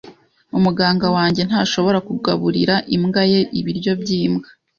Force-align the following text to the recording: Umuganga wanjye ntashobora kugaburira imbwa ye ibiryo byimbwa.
Umuganga 0.57 1.05
wanjye 1.15 1.41
ntashobora 1.47 1.99
kugaburira 2.07 2.75
imbwa 2.95 3.21
ye 3.31 3.39
ibiryo 3.59 3.91
byimbwa. 4.01 4.47